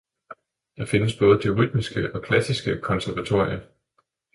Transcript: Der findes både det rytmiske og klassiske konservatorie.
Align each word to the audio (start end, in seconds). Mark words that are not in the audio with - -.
Der 0.77 0.85
findes 0.87 1.13
både 1.19 1.41
det 1.41 1.57
rytmiske 1.57 2.15
og 2.15 2.21
klassiske 2.21 2.81
konservatorie. 2.81 3.61